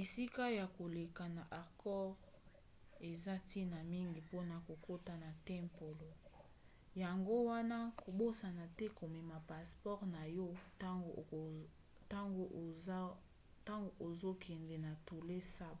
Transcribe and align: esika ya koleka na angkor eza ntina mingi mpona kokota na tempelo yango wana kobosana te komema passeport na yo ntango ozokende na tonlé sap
esika 0.00 0.44
ya 0.58 0.66
koleka 0.76 1.24
na 1.36 1.42
angkor 1.60 2.06
eza 3.10 3.34
ntina 3.42 3.78
mingi 3.92 4.18
mpona 4.26 4.54
kokota 4.66 5.14
na 5.24 5.30
tempelo 5.46 6.10
yango 7.02 7.34
wana 7.48 7.78
kobosana 8.00 8.64
te 8.76 8.86
komema 8.98 9.36
passeport 9.48 10.00
na 10.14 10.22
yo 10.36 10.48
ntango 13.62 13.92
ozokende 14.10 14.76
na 14.84 14.92
tonlé 15.06 15.38
sap 15.54 15.78